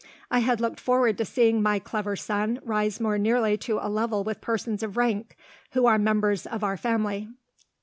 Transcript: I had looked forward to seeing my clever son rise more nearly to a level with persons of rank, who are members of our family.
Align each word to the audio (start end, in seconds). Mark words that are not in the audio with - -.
I 0.31 0.39
had 0.39 0.59
looked 0.59 0.79
forward 0.79 1.19
to 1.19 1.25
seeing 1.25 1.61
my 1.61 1.77
clever 1.77 2.15
son 2.15 2.59
rise 2.63 2.99
more 2.99 3.19
nearly 3.19 3.55
to 3.57 3.77
a 3.79 3.85
level 3.87 4.23
with 4.23 4.41
persons 4.41 4.81
of 4.81 4.97
rank, 4.97 5.37
who 5.73 5.85
are 5.85 5.99
members 5.99 6.47
of 6.47 6.63
our 6.63 6.75
family. 6.75 7.27